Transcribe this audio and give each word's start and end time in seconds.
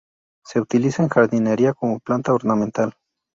Se 0.43 0.59
utiliza 0.59 1.03
en 1.03 1.09
jardinería 1.09 1.75
como 1.75 1.99
planta 1.99 2.33
ornamental. 2.33 2.95